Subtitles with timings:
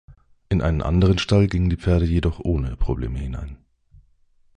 [0.49, 3.59] In einen anderen Stall gingen die Pferde jedoch ohne Probleme hinein.